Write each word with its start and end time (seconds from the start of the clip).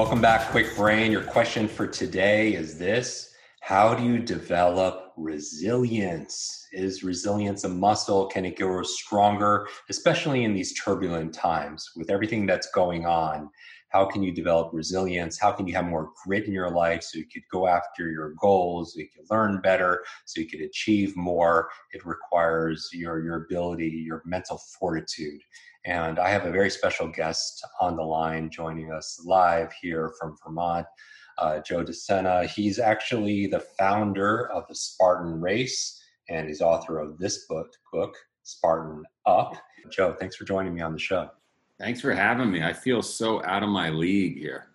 Welcome 0.00 0.22
back, 0.22 0.50
Kwik 0.50 0.74
Brain. 0.76 1.12
Your 1.12 1.24
question 1.24 1.68
for 1.68 1.86
today 1.86 2.54
is 2.54 2.78
this 2.78 3.34
How 3.60 3.94
do 3.94 4.02
you 4.02 4.18
develop 4.18 5.12
resilience? 5.18 6.66
Is 6.72 7.04
resilience 7.04 7.64
a 7.64 7.68
muscle? 7.68 8.24
Can 8.24 8.46
it 8.46 8.56
grow 8.56 8.82
stronger, 8.82 9.68
especially 9.90 10.44
in 10.44 10.54
these 10.54 10.72
turbulent 10.72 11.34
times 11.34 11.90
with 11.96 12.08
everything 12.08 12.46
that's 12.46 12.70
going 12.70 13.04
on? 13.04 13.50
How 13.90 14.04
can 14.04 14.22
you 14.22 14.32
develop 14.32 14.70
resilience? 14.72 15.38
How 15.38 15.52
can 15.52 15.66
you 15.66 15.74
have 15.74 15.86
more 15.86 16.10
grit 16.24 16.46
in 16.46 16.52
your 16.52 16.70
life 16.70 17.02
so 17.02 17.18
you 17.18 17.26
could 17.26 17.42
go 17.52 17.66
after 17.66 18.10
your 18.10 18.34
goals, 18.40 18.94
so 18.94 19.00
you 19.00 19.08
could 19.14 19.26
learn 19.30 19.60
better, 19.60 20.04
so 20.24 20.40
you 20.40 20.48
could 20.48 20.60
achieve 20.60 21.16
more? 21.16 21.68
It 21.92 22.06
requires 22.06 22.88
your, 22.92 23.22
your 23.22 23.44
ability, 23.44 23.88
your 23.88 24.22
mental 24.24 24.58
fortitude. 24.78 25.40
And 25.84 26.18
I 26.18 26.28
have 26.30 26.46
a 26.46 26.52
very 26.52 26.70
special 26.70 27.08
guest 27.08 27.66
on 27.80 27.96
the 27.96 28.02
line 28.02 28.50
joining 28.50 28.92
us 28.92 29.20
live 29.24 29.72
here 29.80 30.12
from 30.18 30.36
Vermont, 30.44 30.86
uh, 31.38 31.60
Joe 31.60 31.82
De 31.82 31.92
Sena. 31.92 32.46
He's 32.46 32.78
actually 32.78 33.46
the 33.46 33.64
founder 33.78 34.50
of 34.50 34.68
the 34.68 34.74
Spartan 34.74 35.40
Race 35.40 36.00
and 36.28 36.46
he's 36.46 36.60
author 36.60 36.98
of 36.98 37.18
this 37.18 37.46
book, 37.46 37.72
book 37.92 38.14
Spartan 38.44 39.02
Up. 39.26 39.56
Joe, 39.90 40.14
thanks 40.18 40.36
for 40.36 40.44
joining 40.44 40.74
me 40.74 40.80
on 40.80 40.92
the 40.92 40.98
show. 40.98 41.28
Thanks 41.80 42.02
for 42.02 42.12
having 42.12 42.50
me. 42.50 42.62
I 42.62 42.74
feel 42.74 43.00
so 43.00 43.42
out 43.44 43.62
of 43.62 43.70
my 43.70 43.88
league 43.88 44.36
here. 44.36 44.66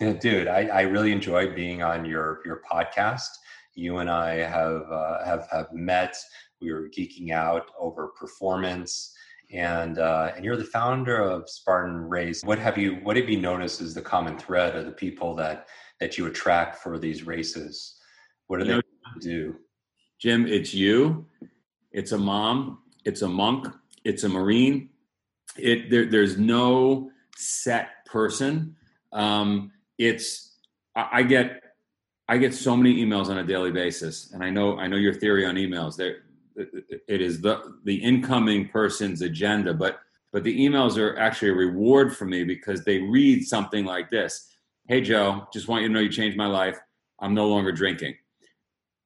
Dude, 0.20 0.48
I, 0.48 0.66
I 0.66 0.80
really 0.82 1.12
enjoyed 1.12 1.54
being 1.54 1.82
on 1.82 2.04
your 2.04 2.40
your 2.44 2.62
podcast. 2.68 3.28
You 3.74 3.98
and 3.98 4.10
I 4.10 4.38
have 4.38 4.82
uh, 4.90 5.24
have 5.24 5.46
have 5.52 5.72
met. 5.72 6.16
We 6.60 6.72
were 6.72 6.88
geeking 6.88 7.30
out 7.30 7.70
over 7.78 8.08
performance 8.08 9.14
and 9.52 9.98
uh, 9.98 10.32
and 10.34 10.44
you're 10.44 10.56
the 10.56 10.64
founder 10.64 11.20
of 11.20 11.48
Spartan 11.48 12.08
Race. 12.08 12.42
What 12.42 12.58
have 12.58 12.76
you 12.76 12.96
what 13.04 13.16
have 13.16 13.28
you 13.28 13.40
noticed 13.40 13.80
is 13.80 13.94
the 13.94 14.02
common 14.02 14.36
thread 14.36 14.76
of 14.76 14.84
the 14.84 14.92
people 14.92 15.34
that 15.36 15.68
that 16.00 16.18
you 16.18 16.26
attract 16.26 16.82
for 16.82 16.98
these 16.98 17.24
races? 17.24 17.96
What 18.48 18.58
do 18.58 18.66
you 18.66 18.70
they 18.72 18.76
know, 18.76 18.82
do? 19.20 19.56
Jim, 20.18 20.46
it's 20.46 20.74
you, 20.74 21.24
it's 21.92 22.12
a 22.12 22.18
mom, 22.18 22.78
it's 23.04 23.22
a 23.22 23.28
monk, 23.28 23.68
it's 24.04 24.24
a 24.24 24.28
marine. 24.28 24.90
It 25.56 25.90
there, 25.90 26.06
there's 26.06 26.38
no 26.38 27.10
set 27.36 28.04
person. 28.06 28.76
Um, 29.12 29.72
it's 29.96 30.56
I, 30.94 31.08
I 31.12 31.22
get 31.22 31.62
I 32.28 32.36
get 32.38 32.54
so 32.54 32.76
many 32.76 32.96
emails 33.04 33.28
on 33.28 33.38
a 33.38 33.44
daily 33.44 33.70
basis, 33.70 34.32
and 34.32 34.44
I 34.44 34.50
know 34.50 34.78
I 34.78 34.86
know 34.86 34.96
your 34.96 35.14
theory 35.14 35.46
on 35.46 35.54
emails. 35.54 35.96
There 35.96 36.18
it 37.08 37.20
is 37.20 37.40
the 37.40 37.76
the 37.84 37.94
incoming 37.94 38.68
person's 38.68 39.22
agenda 39.22 39.72
but 39.72 40.00
but 40.32 40.44
the 40.44 40.58
emails 40.66 40.98
are 40.98 41.18
actually 41.18 41.50
a 41.50 41.54
reward 41.54 42.14
for 42.14 42.26
me 42.26 42.44
because 42.44 42.84
they 42.84 42.98
read 42.98 43.46
something 43.46 43.84
like 43.84 44.10
this. 44.10 44.52
Hey 44.88 45.00
joe 45.00 45.46
just 45.52 45.68
want 45.68 45.82
you 45.82 45.88
to 45.88 45.94
know 45.94 46.00
you 46.00 46.08
changed 46.08 46.36
my 46.36 46.46
life. 46.46 46.78
I'm 47.20 47.34
no 47.34 47.48
longer 47.48 47.72
drinking. 47.72 48.16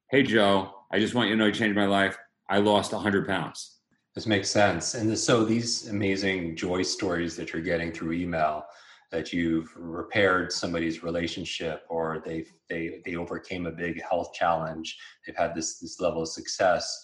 Hey 0.09 0.23
joe 0.23 0.73
i 0.91 0.99
just 0.99 1.15
want 1.15 1.29
you 1.29 1.35
to 1.35 1.39
know 1.39 1.45
you 1.45 1.53
changed 1.53 1.77
my 1.77 1.85
life. 1.85 2.17
I 2.49 2.57
lost 2.57 2.91
100 2.91 3.27
pounds 3.27 3.72
this 4.15 4.27
makes 4.27 4.49
sense 4.49 4.95
and 4.95 5.17
so 5.17 5.43
these 5.43 5.89
amazing 5.89 6.55
joy 6.55 6.81
stories 6.81 7.35
that 7.35 7.53
you're 7.53 7.61
getting 7.61 7.91
through 7.91 8.13
email 8.13 8.65
that 9.11 9.31
you've 9.31 9.71
repaired 9.75 10.51
somebody's 10.51 11.03
relationship 11.03 11.83
or 11.89 12.21
they've 12.25 12.51
they 12.69 13.01
they 13.05 13.15
overcame 13.15 13.65
a 13.65 13.71
big 13.71 14.01
health 14.01 14.33
challenge 14.33 14.97
they've 15.25 15.35
had 15.35 15.55
this 15.55 15.79
this 15.79 15.99
level 15.99 16.21
of 16.21 16.27
success 16.27 17.03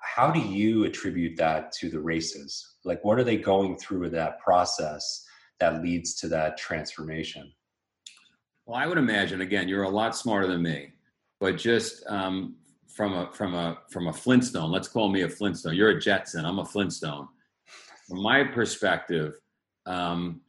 how 0.00 0.30
do 0.30 0.40
you 0.40 0.84
attribute 0.84 1.36
that 1.36 1.72
to 1.72 1.90
the 1.90 2.00
races? 2.00 2.76
Like, 2.84 3.04
what 3.04 3.18
are 3.18 3.24
they 3.24 3.36
going 3.36 3.76
through 3.76 4.00
with 4.00 4.12
that 4.12 4.40
process 4.40 5.24
that 5.60 5.82
leads 5.82 6.14
to 6.16 6.28
that 6.28 6.56
transformation? 6.56 7.52
Well, 8.66 8.76
I 8.76 8.86
would 8.86 8.98
imagine 8.98 9.40
again, 9.40 9.68
you're 9.68 9.82
a 9.82 9.90
lot 9.90 10.16
smarter 10.16 10.46
than 10.46 10.62
me, 10.62 10.92
but 11.38 11.58
just 11.58 12.02
um, 12.06 12.56
from 12.94 13.12
a 13.12 13.30
from 13.32 13.54
a 13.54 13.78
from 13.90 14.06
a 14.06 14.12
Flintstone. 14.12 14.70
Let's 14.70 14.88
call 14.88 15.08
me 15.08 15.22
a 15.22 15.28
Flintstone. 15.28 15.74
You're 15.74 15.90
a 15.90 16.00
Jetson. 16.00 16.44
I'm 16.44 16.60
a 16.60 16.64
Flintstone. 16.64 17.28
From 18.08 18.22
my 18.22 18.44
perspective, 18.44 19.34
um, 19.86 20.40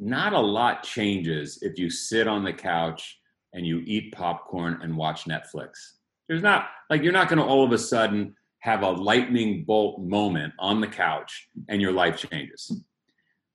not 0.00 0.32
a 0.32 0.40
lot 0.40 0.82
changes 0.82 1.58
if 1.62 1.78
you 1.78 1.90
sit 1.90 2.26
on 2.26 2.42
the 2.42 2.52
couch 2.52 3.18
and 3.52 3.66
you 3.66 3.82
eat 3.86 4.12
popcorn 4.12 4.80
and 4.82 4.96
watch 4.96 5.24
Netflix. 5.24 5.72
There's 6.26 6.42
not 6.42 6.68
like 6.88 7.02
you're 7.02 7.12
not 7.12 7.28
going 7.28 7.38
to 7.38 7.44
all 7.44 7.64
of 7.64 7.72
a 7.72 7.78
sudden 7.78 8.34
have 8.60 8.82
a 8.82 8.90
lightning 8.90 9.62
bolt 9.64 10.00
moment 10.00 10.54
on 10.58 10.80
the 10.80 10.86
couch 10.86 11.48
and 11.68 11.82
your 11.82 11.92
life 11.92 12.16
changes. 12.30 12.72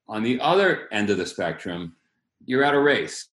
On 0.08 0.22
the 0.22 0.40
other 0.40 0.88
end 0.92 1.10
of 1.10 1.18
the 1.18 1.26
spectrum, 1.26 1.96
you're 2.44 2.64
at 2.64 2.74
a 2.74 2.80
race. 2.80 3.28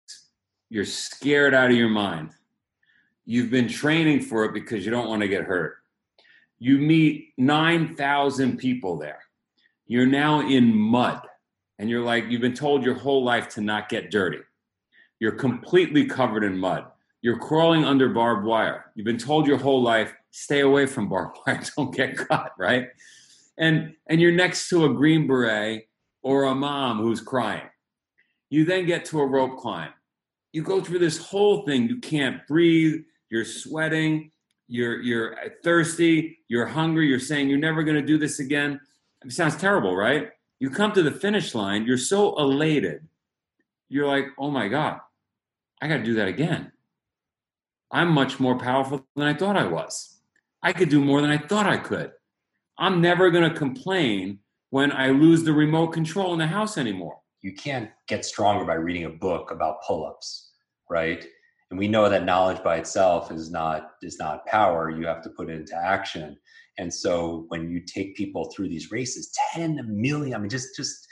You're 0.69 0.85
scared 0.85 1.53
out 1.53 1.69
of 1.69 1.77
your 1.77 1.87
mind. 1.87 2.31
You've 3.29 3.51
been 3.51 3.67
training 3.67 4.21
for 4.21 4.45
it 4.45 4.53
because 4.53 4.85
you 4.85 4.89
don't 4.89 5.09
want 5.09 5.21
to 5.21 5.27
get 5.27 5.43
hurt. 5.43 5.75
You 6.59 6.77
meet 6.77 7.33
9,000 7.37 8.57
people 8.57 8.97
there. 8.97 9.19
You're 9.85 10.07
now 10.07 10.47
in 10.47 10.73
mud 10.73 11.21
and 11.77 11.89
you're 11.89 12.03
like, 12.03 12.23
you've 12.29 12.41
been 12.41 12.53
told 12.53 12.85
your 12.85 12.95
whole 12.95 13.25
life 13.25 13.49
to 13.49 13.61
not 13.61 13.89
get 13.89 14.11
dirty. 14.11 14.39
You're 15.19 15.33
completely 15.33 16.05
covered 16.05 16.45
in 16.45 16.57
mud. 16.57 16.85
You're 17.21 17.37
crawling 17.37 17.83
under 17.83 18.07
barbed 18.07 18.45
wire. 18.45 18.85
You've 18.95 19.05
been 19.05 19.17
told 19.17 19.45
your 19.45 19.57
whole 19.57 19.83
life 19.83 20.13
stay 20.31 20.61
away 20.61 20.85
from 20.85 21.09
barbed 21.09 21.37
wire, 21.45 21.61
don't 21.75 21.93
get 21.93 22.15
caught, 22.15 22.53
right? 22.57 22.87
And 23.57 23.95
and 24.07 24.21
you're 24.21 24.31
next 24.31 24.69
to 24.69 24.85
a 24.85 24.93
green 24.93 25.27
beret 25.27 25.89
or 26.21 26.45
a 26.45 26.55
mom 26.55 26.99
who's 26.99 27.19
crying. 27.19 27.67
You 28.49 28.63
then 28.63 28.85
get 28.85 29.03
to 29.05 29.19
a 29.19 29.25
rope 29.25 29.57
climb. 29.57 29.91
You 30.53 30.63
go 30.63 30.79
through 30.79 30.99
this 30.99 31.17
whole 31.17 31.65
thing. 31.65 31.89
You 31.89 31.97
can't 31.97 32.45
breathe. 32.47 33.03
You're 33.29 33.45
sweating. 33.45 34.31
You're 34.67 35.01
you're 35.01 35.35
thirsty. 35.63 36.39
You're 36.47 36.65
hungry. 36.65 37.07
You're 37.07 37.19
saying 37.19 37.49
you're 37.49 37.59
never 37.59 37.83
going 37.83 37.95
to 37.95 38.05
do 38.05 38.17
this 38.17 38.39
again. 38.39 38.79
It 39.23 39.31
sounds 39.31 39.55
terrible, 39.55 39.95
right? 39.95 40.29
You 40.59 40.69
come 40.69 40.91
to 40.93 41.03
the 41.03 41.11
finish 41.11 41.55
line. 41.55 41.85
You're 41.85 41.97
so 41.97 42.37
elated. 42.37 43.07
You're 43.89 44.07
like, 44.07 44.25
oh 44.37 44.51
my 44.51 44.67
god, 44.67 44.99
I 45.81 45.87
got 45.87 45.97
to 45.97 46.03
do 46.03 46.15
that 46.15 46.27
again. 46.27 46.71
I'm 47.91 48.09
much 48.09 48.39
more 48.39 48.57
powerful 48.57 49.05
than 49.15 49.27
I 49.27 49.33
thought 49.33 49.55
I 49.55 49.65
was. 49.65 50.19
I 50.61 50.73
could 50.73 50.89
do 50.89 50.99
more 50.99 51.21
than 51.21 51.31
I 51.31 51.37
thought 51.37 51.67
I 51.67 51.77
could. 51.77 52.11
I'm 52.77 53.01
never 53.01 53.29
going 53.31 53.49
to 53.49 53.57
complain 53.57 54.39
when 54.71 54.91
I 54.91 55.09
lose 55.09 55.43
the 55.43 55.53
remote 55.53 55.87
control 55.87 56.33
in 56.33 56.39
the 56.39 56.47
house 56.47 56.77
anymore. 56.77 57.19
You 57.41 57.53
can't 57.53 57.89
get 58.07 58.25
stronger 58.25 58.65
by 58.65 58.73
reading 58.73 59.05
a 59.05 59.09
book 59.09 59.51
about 59.51 59.81
pull-ups, 59.83 60.51
right? 60.89 61.25
And 61.69 61.79
we 61.79 61.87
know 61.87 62.09
that 62.09 62.23
knowledge 62.23 62.63
by 62.63 62.77
itself 62.77 63.31
is 63.31 63.51
not 63.51 63.91
is 64.01 64.17
not 64.19 64.45
power. 64.45 64.89
You 64.89 65.05
have 65.07 65.21
to 65.23 65.29
put 65.29 65.49
it 65.49 65.59
into 65.59 65.75
action. 65.75 66.37
And 66.77 66.93
so 66.93 67.45
when 67.49 67.69
you 67.69 67.81
take 67.81 68.15
people 68.15 68.51
through 68.51 68.69
these 68.69 68.91
races, 68.91 69.33
10 69.53 69.81
million, 69.89 70.35
I 70.35 70.37
mean, 70.37 70.49
just 70.49 70.75
just 70.75 71.07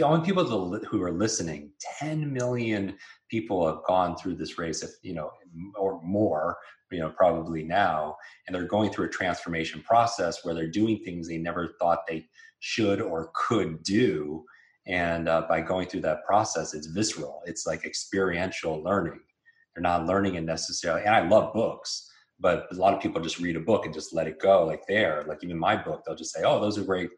only 0.00 0.24
people 0.24 0.78
who 0.88 1.02
are 1.02 1.10
listening, 1.10 1.72
10 1.98 2.32
million 2.32 2.96
people 3.28 3.66
have 3.66 3.82
gone 3.84 4.16
through 4.16 4.36
this 4.36 4.56
race, 4.56 4.84
if 4.84 4.90
you 5.02 5.12
know, 5.12 5.30
or 5.76 6.00
more 6.02 6.56
you 6.90 7.00
know 7.00 7.10
probably 7.10 7.62
now 7.62 8.16
and 8.46 8.54
they're 8.54 8.64
going 8.64 8.90
through 8.90 9.06
a 9.06 9.10
transformation 9.10 9.82
process 9.82 10.44
where 10.44 10.54
they're 10.54 10.70
doing 10.70 10.98
things 11.04 11.28
they 11.28 11.38
never 11.38 11.74
thought 11.78 12.06
they 12.06 12.26
should 12.60 13.00
or 13.00 13.30
could 13.34 13.82
do 13.82 14.44
and 14.86 15.28
uh, 15.28 15.42
by 15.48 15.60
going 15.60 15.86
through 15.86 16.00
that 16.00 16.24
process 16.24 16.74
it's 16.74 16.86
visceral 16.86 17.40
it's 17.46 17.66
like 17.66 17.84
experiential 17.84 18.82
learning 18.82 19.20
they're 19.78 19.98
not 19.98 20.06
learning 20.06 20.34
it 20.34 20.42
necessarily. 20.42 21.04
And 21.04 21.14
i 21.14 21.26
love 21.26 21.52
books 21.54 22.10
but 22.40 22.68
a 22.70 22.74
lot 22.76 22.94
of 22.94 23.00
people 23.00 23.20
just 23.20 23.40
read 23.40 23.56
a 23.56 23.60
book 23.60 23.84
and 23.84 23.92
just 23.92 24.14
let 24.14 24.28
it 24.28 24.38
go 24.38 24.64
like 24.64 24.86
there. 24.86 25.24
Like 25.26 25.42
even 25.42 25.58
my 25.58 25.74
book 25.76 26.02
they'll 26.04 26.16
just 26.16 26.32
say 26.32 26.42
oh 26.44 26.60
those 26.60 26.78
are 26.78 26.84
great 26.84 27.10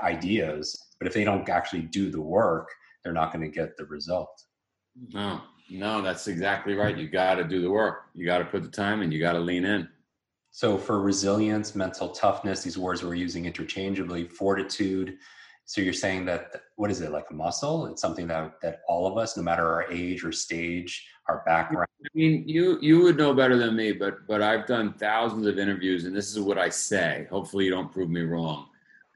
ideas. 0.00 0.78
But 0.98 1.08
if 1.08 1.14
they 1.14 1.24
don't 1.24 1.48
actually 1.48 1.82
do 1.82 2.10
the 2.10 2.20
work 2.20 2.68
they're 3.02 3.12
not 3.12 3.32
going 3.32 3.44
to 3.44 3.54
get 3.54 3.76
the 3.76 3.84
result. 3.86 4.30
No 5.12 5.40
no 5.70 6.00
that's 6.02 6.26
exactly 6.26 6.74
right. 6.74 6.96
You 6.96 7.08
got 7.08 7.34
to 7.34 7.44
do 7.44 7.60
the 7.60 7.70
work. 7.70 8.06
You 8.14 8.24
got 8.24 8.38
to 8.38 8.44
put 8.44 8.62
the 8.62 8.68
time 8.68 9.02
and 9.02 9.12
you 9.12 9.20
got 9.20 9.32
to 9.32 9.40
lean 9.40 9.64
in. 9.64 9.88
So 10.50 10.78
for 10.78 11.02
resilience 11.02 11.74
mental 11.74 12.10
toughness 12.10 12.62
these 12.62 12.78
words 12.78 13.02
we're 13.02 13.14
using 13.14 13.44
interchangeably 13.44 14.24
fortitude 14.28 15.18
so 15.66 15.80
you're 15.80 15.92
saying 15.92 16.24
that 16.24 16.62
what 16.76 16.92
is 16.92 17.00
it 17.00 17.10
like 17.10 17.26
a 17.30 17.34
muscle? 17.34 17.86
It's 17.86 18.00
something 18.00 18.28
that 18.28 18.60
that 18.62 18.82
all 18.88 19.06
of 19.06 19.18
us 19.18 19.36
no 19.36 19.42
matter 19.42 19.68
our 19.68 19.90
age 19.90 20.24
or 20.24 20.32
stage 20.32 21.08
our 21.28 21.42
background 21.44 21.88
i 22.04 22.08
mean 22.14 22.44
you 22.46 22.78
you 22.80 23.00
would 23.00 23.16
know 23.16 23.34
better 23.34 23.56
than 23.56 23.74
me 23.74 23.90
but 23.90 24.24
but 24.28 24.40
i've 24.40 24.64
done 24.64 24.92
thousands 24.92 25.44
of 25.44 25.58
interviews 25.58 26.04
and 26.04 26.14
this 26.14 26.30
is 26.30 26.38
what 26.38 26.56
i 26.56 26.68
say. 26.68 27.26
Hopefully 27.30 27.64
you 27.64 27.70
don't 27.72 27.92
prove 27.92 28.08
me 28.08 28.22
wrong. 28.22 28.68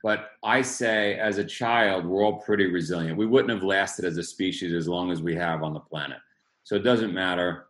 But 0.03 0.31
i 0.43 0.61
say 0.61 1.19
as 1.19 1.39
a 1.39 1.45
child 1.45 2.05
we're 2.05 2.25
all 2.25 2.41
pretty 2.41 2.67
resilient. 2.67 3.17
We 3.17 3.27
wouldn't 3.27 3.53
have 3.53 3.63
lasted 3.63 4.05
as 4.05 4.17
a 4.19 4.23
species 4.23 4.73
as 4.73 4.89
long 4.89 5.13
as 5.13 5.23
we 5.23 5.37
have 5.37 5.63
on 5.63 5.73
the 5.73 5.81
planet. 5.81 6.19
So 6.65 6.75
it 6.75 6.83
doesn't 6.83 7.15
matter 7.15 7.67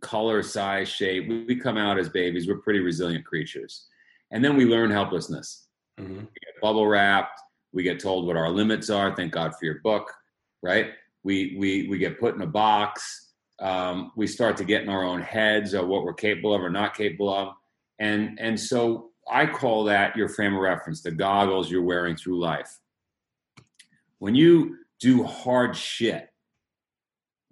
color 0.00 0.42
size 0.42 0.88
shape. 0.88 1.28
We, 1.28 1.44
we 1.44 1.56
come 1.56 1.76
out 1.76 1.98
as 1.98 2.08
babies. 2.08 2.48
We're 2.48 2.56
pretty 2.56 2.80
resilient 2.80 3.24
creatures. 3.24 3.86
And 4.32 4.44
then 4.44 4.56
we 4.56 4.64
learn 4.64 4.90
helplessness. 4.90 5.66
Mm-hmm. 5.98 6.24
bubble 6.62 6.86
wrapped 6.86 7.38
we 7.72 7.82
get 7.82 8.00
told 8.00 8.26
what 8.26 8.36
our 8.36 8.50
limits 8.50 8.90
are. 8.90 9.14
Thank 9.14 9.32
God 9.32 9.52
for 9.56 9.64
your 9.64 9.80
book, 9.80 10.12
right? 10.62 10.92
We 11.22 11.56
we 11.58 11.88
we 11.88 11.98
get 11.98 12.20
put 12.20 12.34
in 12.34 12.42
a 12.42 12.46
box. 12.46 13.32
Um, 13.60 14.12
we 14.16 14.26
start 14.26 14.56
to 14.56 14.64
get 14.64 14.82
in 14.82 14.88
our 14.88 15.04
own 15.04 15.20
heads 15.20 15.74
of 15.74 15.86
what 15.86 16.04
we're 16.04 16.14
capable 16.14 16.54
of 16.54 16.62
or 16.62 16.70
not 16.70 16.96
capable 16.96 17.32
of, 17.32 17.54
and 17.98 18.38
and 18.40 18.58
so 18.58 19.10
I 19.30 19.46
call 19.46 19.84
that 19.84 20.16
your 20.16 20.28
frame 20.28 20.54
of 20.54 20.60
reference, 20.60 21.02
the 21.02 21.10
goggles 21.10 21.70
you're 21.70 21.82
wearing 21.82 22.16
through 22.16 22.40
life. 22.40 22.78
When 24.18 24.34
you 24.34 24.76
do 24.98 25.24
hard 25.24 25.76
shit, 25.76 26.30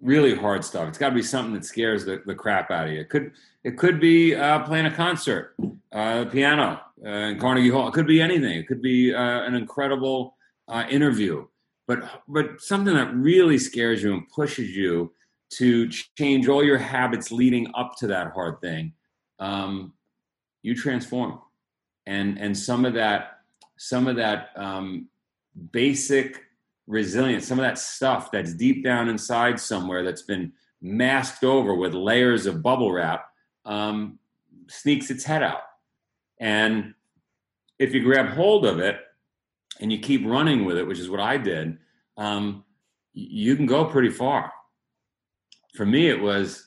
really 0.01 0.35
hard 0.35 0.63
stuff. 0.63 0.87
It's 0.87 0.97
got 0.97 1.09
to 1.09 1.15
be 1.15 1.23
something 1.23 1.53
that 1.53 1.65
scares 1.65 2.05
the, 2.05 2.21
the 2.25 2.35
crap 2.35 2.71
out 2.71 2.87
of 2.87 2.93
you. 2.93 3.01
It 3.01 3.09
could 3.09 3.31
it 3.63 3.77
could 3.77 3.99
be 3.99 4.35
uh, 4.35 4.59
playing 4.59 4.85
a 4.85 4.95
concert, 4.95 5.55
uh, 5.91 6.25
piano 6.25 6.79
uh, 7.05 7.09
in 7.09 7.39
Carnegie 7.39 7.69
Hall. 7.69 7.87
It 7.87 7.93
could 7.93 8.07
be 8.07 8.21
anything. 8.21 8.57
It 8.57 8.67
could 8.67 8.81
be 8.81 9.13
uh, 9.13 9.43
an 9.43 9.55
incredible 9.55 10.35
uh, 10.67 10.85
interview, 10.89 11.45
but 11.87 12.21
but 12.27 12.61
something 12.61 12.93
that 12.93 13.13
really 13.13 13.57
scares 13.57 14.03
you 14.03 14.13
and 14.13 14.27
pushes 14.29 14.75
you 14.75 15.13
to 15.51 15.89
change 16.17 16.47
all 16.47 16.63
your 16.63 16.77
habits 16.77 17.31
leading 17.31 17.71
up 17.73 17.95
to 17.97 18.07
that 18.07 18.31
hard 18.33 18.61
thing. 18.61 18.93
Um, 19.39 19.93
you 20.61 20.75
transform, 20.75 21.39
and 22.05 22.37
and 22.37 22.57
some 22.57 22.85
of 22.85 22.93
that 22.95 23.39
some 23.77 24.07
of 24.07 24.17
that 24.17 24.49
um, 24.57 25.07
basic 25.71 26.43
resilience, 26.85 27.47
some 27.47 27.59
of 27.59 27.63
that 27.63 27.77
stuff 27.77 28.31
that's 28.31 28.53
deep 28.53 28.83
down 28.83 29.07
inside 29.07 29.59
somewhere 29.59 30.03
that's 30.03 30.23
been 30.23 30.51
masked 30.81 31.43
over 31.43 31.75
with 31.75 31.93
layers 31.93 32.45
of 32.45 32.61
bubble 32.61 32.91
wrap 32.91 33.29
um, 33.65 34.19
sneaks 34.67 35.09
its 35.09 35.23
head 35.23 35.43
out. 35.43 35.61
And 36.39 36.93
if 37.77 37.93
you 37.93 38.03
grab 38.03 38.29
hold 38.29 38.65
of 38.65 38.79
it 38.79 38.97
and 39.79 39.91
you 39.91 39.99
keep 39.99 40.25
running 40.25 40.65
with 40.65 40.77
it, 40.77 40.87
which 40.87 40.99
is 40.99 41.09
what 41.09 41.19
I 41.19 41.37
did, 41.37 41.77
um, 42.17 42.63
you 43.13 43.55
can 43.55 43.65
go 43.65 43.85
pretty 43.85 44.09
far. 44.09 44.51
For 45.75 45.85
me, 45.85 46.09
it 46.09 46.19
was 46.19 46.65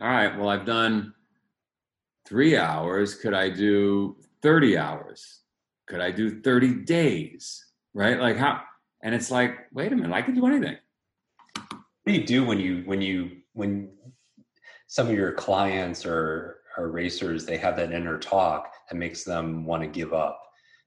all 0.00 0.08
right, 0.08 0.36
well, 0.36 0.48
I've 0.48 0.66
done 0.66 1.14
three 2.26 2.56
hours. 2.56 3.14
Could 3.14 3.32
I 3.32 3.48
do 3.48 4.16
30 4.42 4.76
hours? 4.76 5.40
Could 5.86 6.00
I 6.00 6.10
do 6.10 6.42
30 6.42 6.84
days? 6.84 7.64
Right? 7.94 8.20
Like, 8.20 8.36
how? 8.36 8.60
and 9.06 9.14
it's 9.14 9.30
like 9.30 9.68
wait 9.72 9.92
a 9.92 9.96
minute 9.96 10.12
i 10.12 10.20
can 10.20 10.34
do 10.34 10.46
anything 10.46 10.76
what 11.54 12.06
do 12.06 12.12
you 12.12 12.24
do 12.24 12.44
when 12.44 12.58
you 12.58 12.82
when 12.86 13.00
you 13.00 13.30
when 13.52 13.88
some 14.88 15.06
of 15.06 15.14
your 15.14 15.32
clients 15.32 16.04
or 16.04 16.55
or 16.76 16.90
racers 16.90 17.44
they 17.44 17.56
have 17.56 17.76
that 17.76 17.92
inner 17.92 18.18
talk 18.18 18.72
that 18.90 18.96
makes 18.96 19.24
them 19.24 19.64
want 19.64 19.82
to 19.82 19.88
give 19.88 20.12
up 20.12 20.40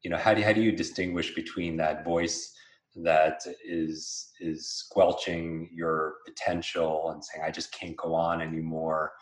you 0.03 0.09
know 0.09 0.17
how 0.17 0.33
do, 0.33 0.41
how 0.41 0.53
do 0.53 0.61
you 0.61 0.71
distinguish 0.71 1.33
between 1.35 1.77
that 1.77 2.03
voice 2.03 2.53
that 2.95 3.41
is 3.65 4.31
is 4.39 4.67
squelching 4.67 5.69
your 5.71 6.15
potential 6.25 7.11
and 7.11 7.23
saying 7.23 7.43
i 7.45 7.51
just 7.51 7.71
can't 7.71 7.95
go 7.97 8.13
on 8.13 8.41
anymore 8.41 9.13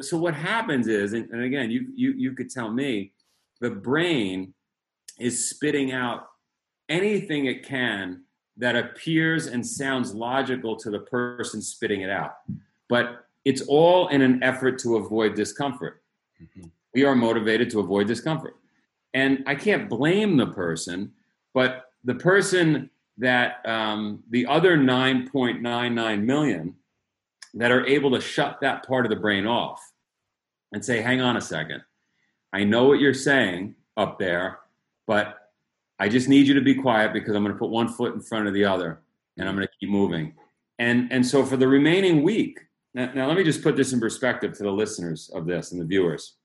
so 0.00 0.16
what 0.16 0.34
happens 0.34 0.88
is 0.88 1.12
and, 1.12 1.28
and 1.30 1.42
again 1.42 1.70
you 1.70 1.86
you 1.94 2.12
you 2.12 2.32
could 2.32 2.50
tell 2.50 2.70
me 2.70 3.12
the 3.60 3.70
brain 3.70 4.52
is 5.18 5.50
spitting 5.50 5.92
out 5.92 6.26
anything 6.88 7.46
it 7.46 7.64
can 7.64 8.22
that 8.56 8.76
appears 8.76 9.46
and 9.46 9.66
sounds 9.66 10.14
logical 10.14 10.76
to 10.76 10.90
the 10.90 11.00
person 11.00 11.60
spitting 11.60 12.00
it 12.02 12.10
out. 12.10 12.36
But 12.88 13.26
it's 13.44 13.62
all 13.62 14.08
in 14.08 14.22
an 14.22 14.42
effort 14.42 14.78
to 14.80 14.96
avoid 14.96 15.34
discomfort. 15.34 16.02
Mm-hmm. 16.42 16.68
We 16.94 17.04
are 17.04 17.14
motivated 17.14 17.70
to 17.70 17.80
avoid 17.80 18.06
discomfort. 18.06 18.56
And 19.14 19.44
I 19.46 19.54
can't 19.54 19.88
blame 19.88 20.36
the 20.36 20.48
person, 20.48 21.12
but 21.54 21.86
the 22.04 22.14
person 22.14 22.90
that 23.18 23.66
um, 23.66 24.22
the 24.30 24.46
other 24.46 24.76
9.99 24.76 26.22
million 26.22 26.74
that 27.54 27.72
are 27.72 27.86
able 27.86 28.10
to 28.10 28.20
shut 28.20 28.58
that 28.60 28.86
part 28.86 29.06
of 29.06 29.10
the 29.10 29.16
brain 29.16 29.46
off 29.46 29.80
and 30.72 30.84
say, 30.84 31.00
hang 31.00 31.20
on 31.20 31.36
a 31.36 31.40
second, 31.40 31.82
I 32.52 32.64
know 32.64 32.84
what 32.84 33.00
you're 33.00 33.14
saying 33.14 33.74
up 33.96 34.18
there, 34.18 34.58
but 35.06 35.50
I 35.98 36.08
just 36.08 36.28
need 36.28 36.46
you 36.46 36.54
to 36.54 36.60
be 36.60 36.74
quiet 36.74 37.12
because 37.12 37.34
I'm 37.34 37.42
going 37.42 37.54
to 37.54 37.58
put 37.58 37.70
one 37.70 37.88
foot 37.88 38.14
in 38.14 38.20
front 38.20 38.46
of 38.46 38.54
the 38.54 38.64
other 38.64 39.00
and 39.38 39.48
I'm 39.48 39.54
going 39.54 39.66
to 39.66 39.72
keep 39.80 39.88
moving. 39.88 40.34
And, 40.78 41.10
and 41.10 41.26
so 41.26 41.44
for 41.44 41.56
the 41.56 41.68
remaining 41.68 42.22
week, 42.22 42.60
now, 42.96 43.12
now 43.14 43.26
let 43.28 43.36
me 43.36 43.44
just 43.44 43.62
put 43.62 43.76
this 43.76 43.92
in 43.92 44.00
perspective 44.00 44.54
to 44.54 44.62
the 44.62 44.70
listeners 44.70 45.30
of 45.34 45.46
this 45.46 45.70
and 45.70 45.80
the 45.80 45.84
viewers. 45.84 46.36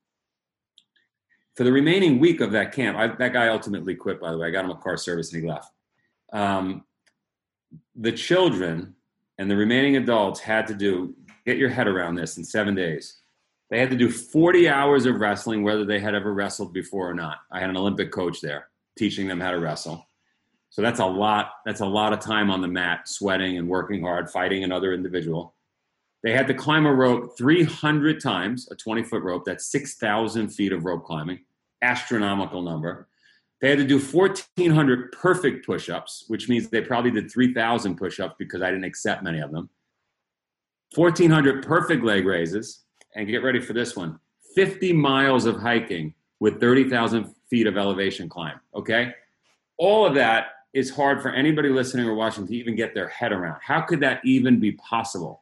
For 1.56 1.63
the 1.63 1.71
remaining 1.71 2.19
week 2.19 2.42
of 2.42 2.51
that 2.51 2.74
camp, 2.74 2.98
I, 2.98 3.07
that 3.07 3.33
guy 3.33 3.48
ultimately 3.48 3.95
quit, 3.95 4.19
by 4.19 4.31
the 4.31 4.38
way. 4.38 4.48
I 4.48 4.51
got 4.51 4.65
him 4.65 4.71
a 4.71 4.75
car 4.75 4.98
service 4.98 5.33
and 5.33 5.42
he 5.42 5.50
left. 5.50 5.71
Um, 6.33 6.83
the 7.95 8.12
children 8.12 8.95
and 9.38 9.50
the 9.50 9.56
remaining 9.56 9.95
adults 9.95 10.42
had 10.42 10.68
to 10.68 10.74
do, 10.74 11.15
get 11.45 11.57
your 11.57 11.69
head 11.69 11.88
around 11.88 12.15
this 12.15 12.38
in 12.38 12.44
seven 12.44 12.75
days. 12.75 13.21
They 13.69 13.80
had 13.80 13.89
to 13.89 13.95
do 13.95 14.12
40 14.12 14.68
hours 14.68 15.06
of 15.06 15.15
wrestling, 15.21 15.63
whether 15.63 15.86
they 15.86 16.00
had 16.00 16.13
ever 16.13 16.33
wrestled 16.33 16.74
before 16.74 17.10
or 17.10 17.13
not. 17.13 17.38
I 17.50 17.62
had 17.62 17.70
an 17.70 17.77
Olympic 17.77 18.12
coach 18.12 18.41
there 18.41 18.67
teaching 18.98 19.27
them 19.27 19.39
how 19.39 19.51
to 19.51 19.60
wrestle. 19.60 20.05
So 20.70 20.81
that's 20.81 21.00
a 21.00 21.05
lot. 21.05 21.51
That's 21.65 21.79
a 21.79 21.86
lot 21.86 22.12
of 22.12 22.20
time 22.20 22.51
on 22.51 22.62
the 22.62 22.67
mat, 22.67 23.08
sweating 23.08 23.58
and 23.58 23.70
working 23.70 24.01
hard, 24.01 24.29
fighting 24.29 24.65
another 24.65 24.93
individual. 24.93 25.53
They 26.24 26.32
had 26.32 26.48
to 26.48 26.54
climb 26.54 26.86
a 26.86 26.94
rope 26.94 27.38
300 27.38 28.22
times, 28.22 28.68
a 28.72 28.75
20 28.75 29.04
foot 29.04 29.24
rope. 29.24 29.44
That's 29.46 29.72
6,000 29.72 30.50
feet 30.50 30.72
of 30.72 30.86
rope 30.86 31.04
climbing, 31.04 31.40
astronomical 31.82 32.62
number. 32.62 33.08
They 33.60 33.70
had 33.70 33.78
to 33.80 33.86
do 33.86 34.00
1,400 34.00 35.12
perfect 35.12 35.66
push 35.66 35.90
ups, 35.90 36.25
which 36.28 36.50
means 36.50 36.70
they 36.70 36.82
probably 36.82 37.12
did 37.12 37.32
3,000 37.32 37.96
push 37.96 38.20
ups 38.20 38.36
because 38.40 38.62
I 38.62 38.70
didn't 38.72 38.86
accept 38.86 39.24
many 39.24 39.40
of 39.40 39.51
them. 39.51 39.70
1,400 40.96 41.66
perfect 41.66 42.04
leg 42.04 42.25
raises. 42.25 42.84
And 43.16 43.28
get 43.28 43.44
ready 43.44 43.60
for 43.60 43.74
this 43.74 43.96
one 43.96 44.20
50 44.56 44.94
miles 44.94 45.46
of 45.46 45.60
hiking 45.60 46.13
with 46.40 46.60
30,000 46.60 47.34
feet 47.50 47.68
of 47.68 47.78
elevation 47.78 48.30
climb. 48.30 48.60
Okay. 48.74 49.13
All 49.78 50.06
of 50.06 50.16
that 50.16 50.48
is 50.74 50.90
hard 50.90 51.22
for 51.22 51.30
anybody 51.32 51.70
listening 51.70 52.08
or 52.08 52.16
watching 52.16 52.48
to 52.48 52.56
even 52.56 52.75
get 52.75 52.94
their 52.94 53.10
head 53.10 53.32
around. 53.32 53.60
How 53.62 53.82
could 53.82 54.00
that 54.00 54.22
even 54.24 54.60
be 54.60 54.74
possible? 54.74 55.40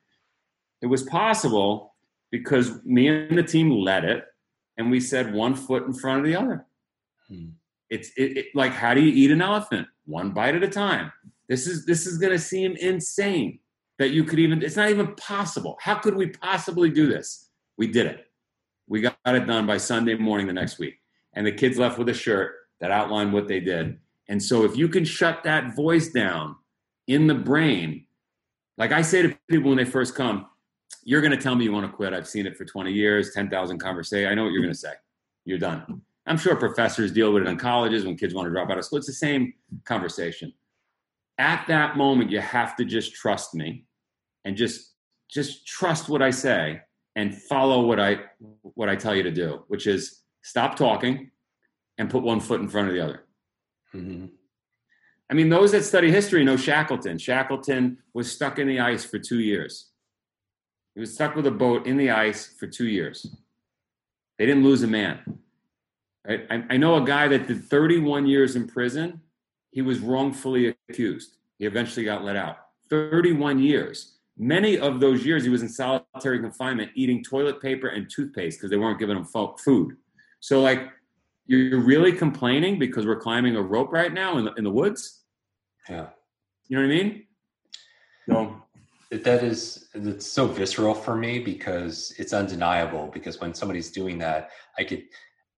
It 0.82 0.88
was 0.88 1.04
possible 1.04 1.96
because 2.32 2.84
me 2.86 3.08
and 3.08 3.38
the 3.38 3.44
team 3.44 3.72
led 3.72 4.06
it 4.06 4.26
and 4.78 4.90
we 4.90 5.00
said 5.00 5.34
one 5.34 5.56
foot 5.56 5.86
in 5.86 5.94
front 5.94 6.20
of 6.20 6.26
the 6.26 6.36
other. 6.36 6.66
Hmm. 7.28 7.50
It's 7.90 8.12
it, 8.16 8.38
it, 8.38 8.46
like 8.54 8.72
how 8.72 8.94
do 8.94 9.02
you 9.02 9.12
eat 9.12 9.32
an 9.32 9.42
elephant? 9.42 9.88
One 10.06 10.32
bite 10.32 10.56
at 10.56 10.64
a 10.64 10.68
time. 10.68 11.12
This 11.48 11.68
is 11.68 11.86
this 11.86 12.06
is 12.06 12.18
going 12.18 12.32
to 12.32 12.40
seem 12.40 12.76
insane 12.76 13.60
that 13.98 14.12
you 14.12 14.24
could 14.24 14.40
even 14.40 14.62
it's 14.62 14.76
not 14.76 14.90
even 14.90 15.16
possible. 15.16 15.78
How 15.82 15.96
could 15.96 16.16
we 16.16 16.28
possibly 16.28 16.90
do 16.90 17.08
this? 17.08 17.50
We 17.78 17.88
did 17.88 18.06
it. 18.06 18.28
We 18.88 19.02
got 19.02 19.18
it 19.26 19.48
done 19.48 19.66
by 19.66 19.78
Sunday 19.78 20.16
morning 20.16 20.48
the 20.48 20.54
next 20.54 20.80
week 20.80 21.00
and 21.34 21.46
the 21.46 21.52
kids 21.52 21.78
left 21.78 21.98
with 21.98 22.10
a 22.10 22.14
shirt 22.14 22.56
that 22.80 22.92
outlined 22.92 23.34
what 23.34 23.48
they 23.48 23.60
did. 23.60 23.98
And 24.28 24.42
so 24.42 24.64
if 24.64 24.78
you 24.78 24.88
can 24.88 25.06
shut 25.06 25.44
that 25.44 25.76
voice 25.76 26.10
down 26.10 26.56
in 27.08 27.28
the 27.28 27.36
brain, 27.36 28.06
like 28.78 28.92
I 28.92 29.02
say 29.02 29.24
to 29.24 29.38
people 29.50 29.70
when 29.70 29.78
they 29.78 29.86
first 29.86 30.16
come, 30.16 30.46
you're 31.04 31.22
going 31.22 31.32
to 31.32 31.38
tell 31.38 31.56
me 31.56 31.66
you 31.66 31.72
want 31.72 31.86
to 31.86 31.96
quit. 31.96 32.14
I've 32.14 32.28
seen 32.28 32.46
it 32.46 32.58
for 32.58 32.66
20 32.66 32.92
years, 32.92 33.34
10,000 33.34 33.80
conversations. 33.80 34.32
I 34.32 34.36
know 34.36 34.44
what 34.44 34.52
you're 34.52 34.62
going 34.62 34.74
to 34.74 34.80
say. 34.80 34.94
You're 35.46 35.58
done. 35.58 36.02
I'm 36.26 36.38
sure 36.38 36.56
professors 36.56 37.12
deal 37.12 37.34
with 37.34 37.44
it 37.44 37.50
in 37.50 37.58
colleges 37.58 38.06
when 38.06 38.16
kids 38.16 38.34
want 38.34 38.46
to 38.46 38.52
drop 38.52 38.70
out 38.70 38.78
of 38.78 38.86
school. 38.86 38.98
It's 38.98 39.08
the 39.08 39.14
same 39.14 39.54
conversation. 39.86 40.54
At 41.38 41.66
that 41.68 41.98
moment, 41.98 42.30
you 42.30 42.40
have 42.40 42.76
to 42.76 42.86
just 42.86 43.14
trust 43.14 43.56
me 43.56 43.86
and 44.46 44.56
just 44.56 44.94
just 45.30 45.66
trust 45.66 46.10
what 46.10 46.22
I 46.22 46.32
say 46.32 46.82
and 47.16 47.36
follow 47.36 47.86
what 47.86 48.00
I 48.00 48.20
what 48.62 48.90
I 48.90 48.96
tell 48.96 49.16
you 49.16 49.24
to 49.24 49.32
do, 49.32 49.64
which 49.68 49.88
is 49.88 50.22
stop 50.44 50.76
talking 50.76 51.32
and 51.98 52.10
put 52.10 52.24
one 52.24 52.40
foot 52.40 52.62
in 52.62 52.68
front 52.68 52.90
of 52.90 52.94
the 52.94 53.02
other. 53.02 53.26
Mm-hmm. 53.96 54.28
I 55.30 55.34
mean, 55.34 55.50
those 55.50 55.72
that 55.74 55.84
study 55.84 56.12
history 56.12 56.44
know 56.44 56.58
Shackleton. 56.58 57.18
Shackleton 57.18 57.98
was 58.14 58.32
stuck 58.32 58.58
in 58.58 58.68
the 58.68 58.80
ice 58.80 59.06
for 59.06 59.20
two 59.20 59.40
years. 59.40 59.89
He 60.94 61.00
was 61.00 61.14
stuck 61.14 61.36
with 61.36 61.48
a 61.48 61.52
boat 61.52 61.88
in 61.88 61.98
the 61.98 62.12
ice 62.12 62.48
for 62.58 62.68
two 62.68 62.88
years. 62.88 63.36
They 64.38 64.46
didn't 64.46 64.64
lose 64.64 64.84
a 64.84 64.88
man. 64.88 65.40
Right? 66.28 66.46
I, 66.50 66.64
I 66.72 66.78
know 66.78 67.02
a 67.02 67.06
guy 67.06 67.28
that 67.28 67.48
did 67.48 67.64
31 67.64 68.26
years 68.26 68.56
in 68.56 68.68
prison. 68.68 69.22
He 69.72 69.82
was 69.82 70.00
wrongfully 70.00 70.76
accused. 70.90 71.36
He 71.58 71.66
eventually 71.66 72.06
got 72.06 72.24
let 72.24 72.36
out. 72.36 72.58
31 72.90 73.60
years. 73.60 74.16
Many 74.38 74.80
of 74.80 75.00
those 75.00 75.26
years, 75.26 75.44
he 75.44 75.50
was 75.50 75.62
in 75.62 75.70
solitary 75.70 76.40
confinement 76.40 76.92
eating 76.96 77.24
toilet 77.24 77.62
paper 77.62 77.90
and 77.90 78.10
toothpaste 78.10 78.58
because 78.58 78.70
they 78.70 78.78
weren't 78.78 78.98
giving 78.98 79.18
him 79.18 79.26
fo- 79.26 79.58
food. 79.58 79.98
So, 80.40 80.62
like, 80.62 80.90
you're 81.46 81.82
really 81.82 82.14
complaining 82.14 82.80
because 82.80 83.06
we're 83.06 83.20
climbing 83.20 83.56
a 83.56 83.62
rope 83.62 83.92
right 83.92 84.14
now 84.14 84.38
in 84.38 84.46
the, 84.46 84.54
in 84.54 84.64
the 84.64 84.72
woods? 84.72 85.24
Yeah. 85.90 86.08
You 86.68 86.78
know 86.78 86.88
what 86.88 86.94
I 86.94 87.04
mean? 87.04 87.24
So, 88.30 88.59
that 89.12 89.44
is 89.44 89.88
it's 89.94 90.28
so 90.28 90.46
visceral 90.48 90.94
for 90.94 91.16
me 91.16 91.40
because 91.40 92.14
it's 92.18 92.34
undeniable 92.34 93.10
because 93.14 93.40
when 93.42 93.54
somebody's 93.54 93.92
doing 93.92 94.18
that 94.20 94.52
i 94.78 94.84
could 94.84 95.04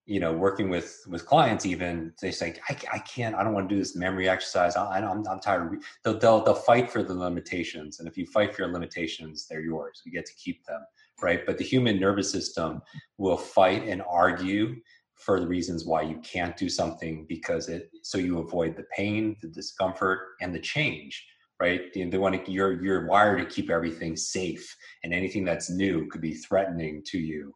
you 0.06 0.20
know 0.20 0.34
working 0.34 0.70
with 0.70 1.04
with 1.08 1.26
clients 1.26 1.66
even 1.66 2.14
they 2.22 2.32
say 2.32 2.56
i, 2.70 2.78
I 2.94 3.00
can't 3.00 3.36
i 3.36 3.44
don't 3.44 3.54
want 3.54 3.70
to 3.70 3.76
do 3.76 3.80
this 3.80 3.96
memory 3.96 4.28
exercise. 4.28 4.76
I, 4.76 5.00
I'm 5.00 5.40
tired. 5.40 5.82
They'll, 6.04 6.18
they'll 6.18 6.44
they'll 6.44 6.56
fight 6.56 6.90
for 6.90 7.04
the 7.04 7.14
limitations. 7.14 8.00
And 8.00 8.08
if 8.08 8.18
you 8.18 8.26
fight 8.26 8.56
for 8.56 8.64
your 8.64 8.72
limitations 8.72 9.48
they're 9.48 9.62
yours. 9.62 10.02
You 10.06 10.12
get 10.12 10.26
to 10.26 10.34
keep 10.34 10.66
them 10.66 10.82
right? 11.22 11.46
But 11.46 11.58
the 11.58 11.64
human 11.64 12.00
nervous 12.00 12.32
system 12.32 12.82
will 13.18 13.38
fight 13.38 13.84
and 13.88 14.02
argue 14.10 14.76
for 15.14 15.40
the 15.40 15.48
reasons 15.48 15.86
why 15.86 16.02
you 16.02 16.18
can't 16.24 16.58
do 16.58 16.68
something 16.68 17.26
because 17.30 17.70
it 17.70 17.92
so 18.02 18.18
you 18.18 18.40
avoid 18.40 18.76
the 18.76 18.86
pain 18.96 19.36
the 19.42 19.48
discomfort 19.48 20.20
and 20.42 20.54
the 20.54 20.60
change 20.60 21.28
right? 21.62 21.94
They 21.94 22.18
want 22.18 22.44
to, 22.44 22.52
you're, 22.52 22.84
you're 22.84 23.06
wired 23.06 23.38
to 23.38 23.46
keep 23.46 23.70
everything 23.70 24.18
safe 24.18 24.76
and 25.04 25.14
anything 25.14 25.46
that's 25.46 25.70
new 25.70 26.08
could 26.08 26.20
be 26.20 26.34
threatening 26.34 27.04
to 27.06 27.20
you. 27.20 27.54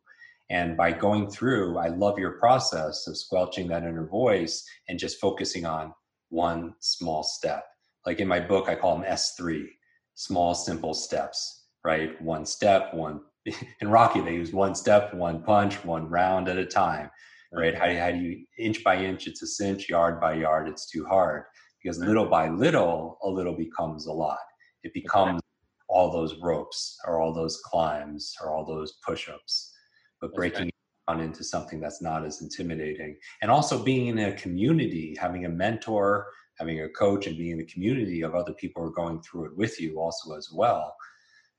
And 0.51 0.77
by 0.77 0.91
going 0.91 1.31
through, 1.31 1.79
I 1.79 1.87
love 1.87 2.19
your 2.19 2.37
process 2.37 3.07
of 3.07 3.17
squelching 3.17 3.67
that 3.69 3.81
inner 3.81 4.05
voice 4.05 4.63
and 4.87 4.99
just 4.99 5.19
focusing 5.19 5.65
on 5.65 5.91
one 6.29 6.75
small 6.81 7.23
step. 7.23 7.63
Like 8.05 8.19
in 8.19 8.27
my 8.27 8.39
book, 8.39 8.69
I 8.69 8.75
call 8.75 8.95
them 8.95 9.11
S3, 9.11 9.65
small, 10.13 10.53
simple 10.53 10.93
steps, 10.93 11.65
right? 11.83 12.21
One 12.21 12.45
step, 12.45 12.93
one, 12.93 13.21
in 13.81 13.87
Rocky, 13.87 14.21
they 14.21 14.35
use 14.35 14.53
one 14.53 14.75
step, 14.75 15.15
one 15.15 15.41
punch, 15.41 15.83
one 15.83 16.07
round 16.07 16.47
at 16.47 16.59
a 16.59 16.65
time, 16.65 17.09
right? 17.51 17.73
How 17.73 17.91
how 17.91 18.11
do 18.11 18.19
you, 18.19 18.45
inch 18.59 18.83
by 18.83 18.97
inch, 18.97 19.25
it's 19.25 19.41
a 19.41 19.47
cinch, 19.47 19.89
yard 19.89 20.21
by 20.21 20.35
yard, 20.35 20.69
it's 20.69 20.87
too 20.91 21.05
hard 21.05 21.45
because 21.85 21.99
little 21.99 22.25
by 22.25 22.49
little, 22.49 23.19
a 23.21 23.29
little 23.29 23.53
becomes 23.53 24.07
a 24.07 24.11
lot. 24.11 24.39
It 24.81 24.91
becomes 24.91 25.39
all 25.87 26.11
those 26.11 26.35
ropes 26.41 26.97
or 27.05 27.21
all 27.21 27.31
those 27.31 27.61
climbs 27.61 28.33
or 28.41 28.49
all 28.49 28.65
those 28.65 28.93
push 29.05 29.29
ups, 29.29 29.71
but 30.19 30.33
breaking 30.33 30.69
it 30.69 30.75
down 31.07 31.21
into 31.21 31.43
something 31.43 31.79
that's 31.79 32.01
not 32.01 32.25
as 32.25 32.41
intimidating. 32.41 33.15
And 33.43 33.51
also 33.51 33.83
being 33.83 34.07
in 34.07 34.17
a 34.17 34.33
community, 34.33 35.15
having 35.21 35.45
a 35.45 35.49
mentor, 35.49 36.25
having 36.57 36.81
a 36.81 36.89
coach, 36.89 37.27
and 37.27 37.37
being 37.37 37.51
in 37.51 37.59
the 37.59 37.65
community 37.65 38.23
of 38.23 38.33
other 38.33 38.53
people 38.53 38.81
who 38.81 38.89
are 38.89 38.93
going 38.93 39.21
through 39.21 39.45
it 39.45 39.55
with 39.55 39.79
you 39.79 39.99
also 39.99 40.35
as 40.35 40.49
well 40.51 40.95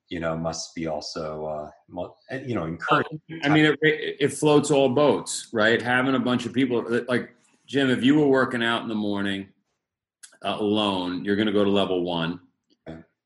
you 0.09 0.21
know 0.21 0.37
must 0.37 0.73
be 0.77 0.87
also 0.87 1.73
uh, 1.93 2.09
you 2.45 2.55
know 2.55 2.65
encouraging. 2.65 3.21
I 3.43 3.49
mean 3.49 3.65
it, 3.65 3.79
it 3.83 4.33
floats 4.33 4.71
all 4.71 4.89
boats 4.89 5.49
right? 5.53 5.83
Having 5.83 6.15
a 6.15 6.21
bunch 6.21 6.47
of 6.47 6.53
people 6.53 6.85
like 7.09 7.35
jim 7.67 7.91
if 7.91 8.05
you 8.05 8.17
were 8.17 8.29
working 8.29 8.63
out 8.63 8.83
in 8.83 8.89
the 8.89 8.95
morning 8.95 9.49
uh, 10.43 10.57
alone, 10.59 11.25
you're 11.25 11.37
going 11.37 11.47
to 11.47 11.53
go 11.53 11.65
to 11.65 11.71
level 11.71 12.03
one. 12.03 12.41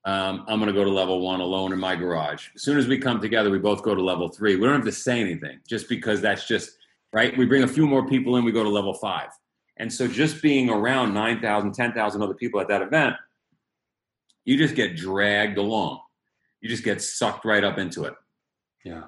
Um, 0.07 0.47
I'm 0.49 0.59
going 0.59 0.67
to 0.67 0.73
go 0.73 0.85
to 0.85 0.91
level 0.91 1.21
one 1.21 1.41
alone 1.41 1.73
in 1.73 1.79
my 1.79 1.95
garage. 1.95 2.49
As 2.55 2.63
soon 2.63 2.79
as 2.79 2.87
we 2.87 2.99
come 2.99 3.21
together, 3.21 3.51
we 3.51 3.59
both 3.59 3.83
go 3.83 3.95
to 3.95 4.03
level 4.03 4.29
three. 4.29 4.57
We 4.57 4.67
don't 4.67 4.77
have 4.77 4.85
to 4.85 4.93
say 4.93 5.21
anything 5.21 5.61
just 5.69 5.91
because 5.91 6.23
that's 6.23 6.49
just 6.49 6.71
right. 7.13 7.37
We 7.37 7.45
bring 7.45 7.65
a 7.65 7.69
few 7.69 7.87
more 7.87 8.09
people 8.09 8.37
in, 8.37 8.45
we 8.45 8.53
go 8.53 8.63
to 8.63 8.71
level 8.71 8.95
five. 8.95 9.29
And 9.77 9.93
so 9.93 10.09
just 10.09 10.43
being 10.43 10.71
around 10.71 11.13
9,000, 11.13 11.73
10,000 11.73 12.23
other 12.23 12.35
people 12.35 12.61
at 12.61 12.69
that 12.69 12.83
event, 12.83 13.15
you 14.45 14.57
just 14.57 14.75
get 14.75 14.97
dragged 14.97 15.59
along. 15.59 16.01
You 16.61 16.69
just 16.69 16.85
get 16.85 17.03
sucked 17.03 17.45
right 17.45 17.65
up 17.65 17.79
into 17.79 18.05
it. 18.05 18.15
Yeah. 18.85 19.05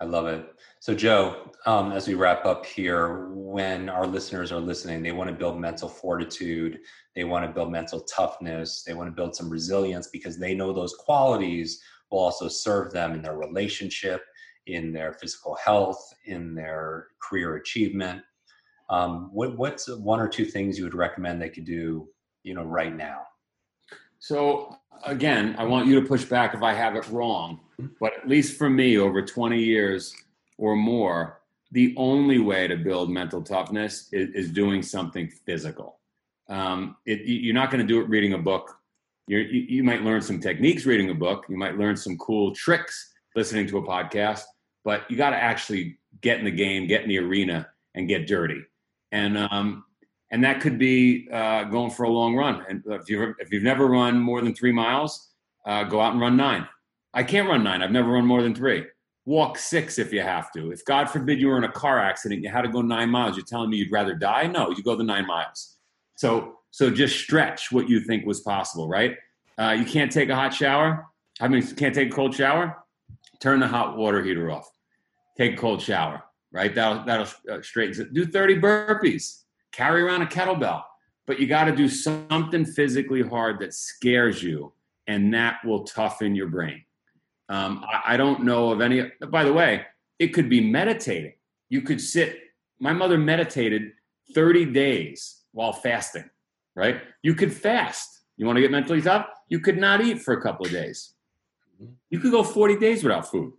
I 0.00 0.04
love 0.04 0.26
it. 0.26 0.46
So, 0.82 0.96
Joe, 0.96 1.52
um, 1.64 1.92
as 1.92 2.08
we 2.08 2.14
wrap 2.14 2.44
up 2.44 2.66
here, 2.66 3.28
when 3.28 3.88
our 3.88 4.04
listeners 4.04 4.50
are 4.50 4.58
listening, 4.58 5.00
they 5.00 5.12
want 5.12 5.30
to 5.30 5.36
build 5.36 5.60
mental 5.60 5.88
fortitude, 5.88 6.80
they 7.14 7.22
want 7.22 7.46
to 7.46 7.52
build 7.52 7.70
mental 7.70 8.00
toughness, 8.00 8.82
they 8.82 8.92
want 8.92 9.06
to 9.06 9.14
build 9.14 9.36
some 9.36 9.48
resilience 9.48 10.08
because 10.08 10.40
they 10.40 10.56
know 10.56 10.72
those 10.72 10.96
qualities 10.96 11.80
will 12.10 12.18
also 12.18 12.48
serve 12.48 12.92
them 12.92 13.12
in 13.12 13.22
their 13.22 13.36
relationship, 13.36 14.24
in 14.66 14.92
their 14.92 15.12
physical 15.12 15.54
health, 15.54 16.12
in 16.24 16.52
their 16.52 17.06
career 17.22 17.54
achievement. 17.54 18.20
Um, 18.90 19.30
what, 19.32 19.56
what's 19.56 19.88
one 19.88 20.18
or 20.18 20.26
two 20.26 20.44
things 20.44 20.76
you 20.76 20.82
would 20.82 20.94
recommend 20.94 21.40
they 21.40 21.48
could 21.48 21.64
do, 21.64 22.08
you 22.42 22.54
know, 22.54 22.64
right 22.64 22.92
now? 22.92 23.20
So, 24.18 24.74
again, 25.06 25.54
I 25.58 25.62
want 25.62 25.86
you 25.86 26.00
to 26.00 26.08
push 26.08 26.24
back 26.24 26.54
if 26.54 26.62
I 26.64 26.72
have 26.72 26.96
it 26.96 27.08
wrong, 27.08 27.60
mm-hmm. 27.80 27.92
but 28.00 28.14
at 28.18 28.28
least 28.28 28.58
for 28.58 28.68
me, 28.68 28.98
over 28.98 29.22
20 29.22 29.62
years, 29.62 30.12
or 30.58 30.76
more, 30.76 31.40
the 31.70 31.94
only 31.96 32.38
way 32.38 32.68
to 32.68 32.76
build 32.76 33.10
mental 33.10 33.42
toughness 33.42 34.08
is, 34.12 34.28
is 34.34 34.50
doing 34.50 34.82
something 34.82 35.28
physical. 35.28 35.98
Um, 36.48 36.96
it, 37.06 37.20
you're 37.24 37.54
not 37.54 37.70
going 37.70 37.80
to 37.80 37.86
do 37.86 38.00
it 38.00 38.08
reading 38.08 38.34
a 38.34 38.38
book. 38.38 38.76
you 39.26 39.38
you 39.38 39.82
might 39.82 40.02
learn 40.02 40.20
some 40.20 40.38
techniques 40.38 40.84
reading 40.84 41.10
a 41.10 41.14
book. 41.14 41.46
You 41.48 41.56
might 41.56 41.78
learn 41.78 41.96
some 41.96 42.18
cool 42.18 42.54
tricks 42.54 43.12
listening 43.34 43.66
to 43.68 43.78
a 43.78 43.82
podcast, 43.82 44.42
but 44.84 45.10
you 45.10 45.16
got 45.16 45.30
to 45.30 45.36
actually 45.36 45.98
get 46.20 46.38
in 46.38 46.44
the 46.44 46.50
game, 46.50 46.86
get 46.86 47.02
in 47.02 47.08
the 47.08 47.18
arena, 47.18 47.68
and 47.94 48.06
get 48.06 48.26
dirty. 48.26 48.60
And 49.12 49.38
um, 49.38 49.84
and 50.30 50.44
that 50.44 50.60
could 50.60 50.78
be 50.78 51.28
uh, 51.32 51.64
going 51.64 51.90
for 51.90 52.04
a 52.04 52.10
long 52.10 52.36
run. 52.36 52.64
And 52.68 52.82
if 52.86 53.08
you've 53.08 53.34
if 53.38 53.50
you've 53.50 53.62
never 53.62 53.86
run 53.86 54.18
more 54.18 54.42
than 54.42 54.54
three 54.54 54.72
miles, 54.72 55.30
uh, 55.64 55.84
go 55.84 56.00
out 56.00 56.12
and 56.12 56.20
run 56.20 56.36
nine. 56.36 56.68
I 57.14 57.22
can't 57.22 57.48
run 57.48 57.62
nine. 57.62 57.82
I've 57.82 57.92
never 57.92 58.10
run 58.10 58.26
more 58.26 58.42
than 58.42 58.54
three 58.54 58.84
walk 59.24 59.58
six 59.58 59.98
if 59.98 60.12
you 60.12 60.20
have 60.20 60.52
to. 60.52 60.72
If 60.72 60.84
God 60.84 61.08
forbid 61.08 61.40
you 61.40 61.48
were 61.48 61.58
in 61.58 61.64
a 61.64 61.72
car 61.72 61.98
accident, 61.98 62.42
you 62.42 62.50
had 62.50 62.62
to 62.62 62.68
go 62.68 62.82
nine 62.82 63.10
miles. 63.10 63.36
You're 63.36 63.46
telling 63.46 63.70
me 63.70 63.76
you'd 63.76 63.92
rather 63.92 64.14
die? 64.14 64.46
No, 64.46 64.70
you 64.70 64.82
go 64.82 64.96
the 64.96 65.04
nine 65.04 65.26
miles. 65.26 65.76
So 66.16 66.58
so 66.70 66.90
just 66.90 67.18
stretch 67.18 67.70
what 67.70 67.88
you 67.88 68.00
think 68.00 68.26
was 68.26 68.40
possible, 68.40 68.88
right? 68.88 69.16
Uh, 69.58 69.76
you 69.78 69.84
can't 69.84 70.10
take 70.10 70.30
a 70.30 70.34
hot 70.34 70.54
shower. 70.54 71.06
I 71.40 71.48
mean, 71.48 71.62
can't 71.76 71.94
take 71.94 72.10
a 72.10 72.14
cold 72.14 72.34
shower. 72.34 72.78
Turn 73.40 73.60
the 73.60 73.68
hot 73.68 73.96
water 73.96 74.22
heater 74.22 74.50
off. 74.50 74.70
Take 75.36 75.54
a 75.54 75.56
cold 75.56 75.82
shower, 75.82 76.22
right? 76.50 76.74
That'll 76.74 77.04
that'll 77.04 77.28
uh, 77.50 77.62
straighten 77.62 78.02
it. 78.02 78.14
Do 78.14 78.24
30 78.24 78.60
burpees. 78.60 79.42
Carry 79.72 80.02
around 80.02 80.22
a 80.22 80.26
kettlebell. 80.26 80.82
But 81.26 81.38
you 81.38 81.46
got 81.46 81.64
to 81.64 81.76
do 81.76 81.88
something 81.88 82.64
physically 82.64 83.22
hard 83.22 83.60
that 83.60 83.74
scares 83.74 84.42
you, 84.42 84.72
and 85.06 85.32
that 85.34 85.64
will 85.64 85.84
toughen 85.84 86.34
your 86.34 86.48
brain. 86.48 86.82
Um, 87.48 87.84
I, 87.84 88.14
I 88.14 88.16
don't 88.16 88.44
know 88.44 88.70
of 88.70 88.80
any. 88.80 89.10
By 89.28 89.44
the 89.44 89.52
way, 89.52 89.86
it 90.18 90.28
could 90.28 90.48
be 90.48 90.60
meditating. 90.60 91.34
You 91.68 91.82
could 91.82 92.00
sit. 92.00 92.38
My 92.78 92.92
mother 92.92 93.18
meditated 93.18 93.92
30 94.34 94.66
days 94.66 95.42
while 95.52 95.72
fasting, 95.72 96.28
right? 96.74 97.02
You 97.22 97.34
could 97.34 97.52
fast. 97.52 98.20
You 98.36 98.46
want 98.46 98.56
to 98.56 98.62
get 98.62 98.70
mentally 98.70 99.02
tough? 99.02 99.26
You 99.48 99.60
could 99.60 99.78
not 99.78 100.00
eat 100.00 100.20
for 100.20 100.34
a 100.34 100.40
couple 100.40 100.66
of 100.66 100.72
days. 100.72 101.14
You 102.10 102.18
could 102.18 102.30
go 102.30 102.42
40 102.42 102.78
days 102.78 103.02
without 103.02 103.30
food. 103.30 103.52